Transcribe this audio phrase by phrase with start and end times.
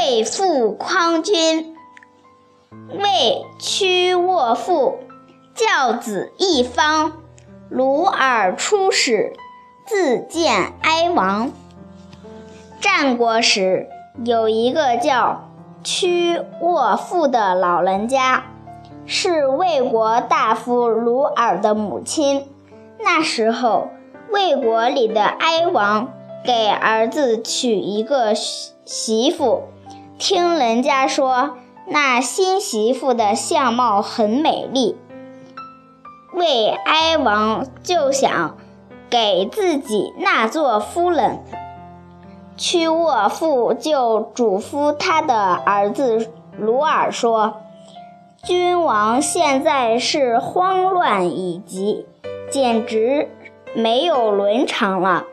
[0.00, 1.76] 魏复匡君。
[2.88, 5.00] 魏屈沃父，
[5.54, 7.12] 教子一方。
[7.68, 9.34] 鲁尔出使，
[9.86, 11.52] 自见哀王。
[12.80, 13.90] 战国时，
[14.24, 15.50] 有一个叫
[15.84, 18.44] 屈沃父的老人家，
[19.04, 22.48] 是魏国大夫鲁尔的母亲。
[22.98, 23.88] 那时候，
[24.30, 26.10] 魏国里的哀王
[26.42, 29.64] 给儿子娶一个媳妇，
[30.20, 31.56] 听人家说
[31.86, 34.94] 那新媳妇的相貌很美丽。
[36.34, 38.58] 魏哀王就想
[39.08, 41.42] 给自己纳做夫人，
[42.54, 46.28] 屈沃父就嘱咐他的儿子
[46.58, 47.54] 鲁尔说
[48.44, 52.04] ：“君王现在是慌乱已极，
[52.50, 53.30] 简直
[53.74, 55.24] 没有伦常了。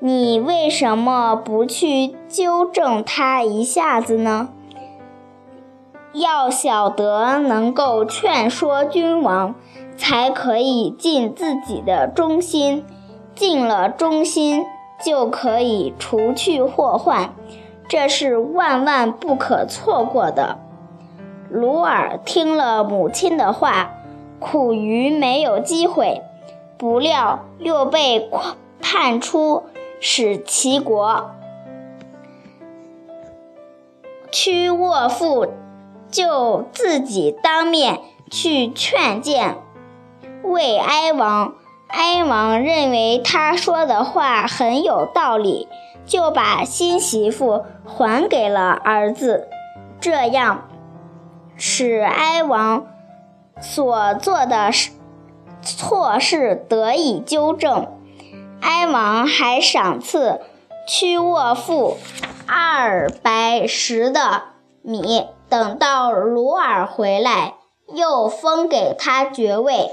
[0.00, 4.48] 你为什么不去纠正他一下子呢？
[6.12, 9.54] 要晓得能够劝说君王。”
[9.98, 12.86] 才可以尽自己的忠心，
[13.34, 14.64] 尽了忠心
[15.04, 17.34] 就可以除去祸患，
[17.88, 20.58] 这是万万不可错过的。
[21.50, 23.90] 鲁尔听了母亲的话，
[24.38, 26.22] 苦于没有机会，
[26.76, 28.30] 不料又被
[28.80, 29.64] 判出
[30.00, 31.30] 使齐国。
[34.30, 35.54] 屈沃父
[36.10, 39.56] 就自己当面去劝谏。
[40.42, 41.54] 魏哀王，
[41.88, 45.66] 哀王认为他说的话很有道理，
[46.06, 49.48] 就把新媳妇还给了儿子，
[50.00, 50.68] 这样
[51.56, 52.86] 使哀王
[53.60, 54.70] 所做的
[55.62, 57.88] 错事得以纠正。
[58.60, 60.40] 哀王还赏赐
[60.86, 61.98] 屈沃父
[62.46, 64.42] 二百石的
[64.82, 67.54] 米，等到鲁尔回来，
[67.94, 69.90] 又封给他爵位。